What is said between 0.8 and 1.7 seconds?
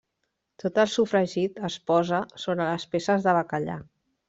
el sofregit